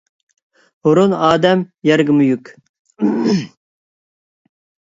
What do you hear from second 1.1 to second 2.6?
ئادەم يەرگىمۇ يۈك.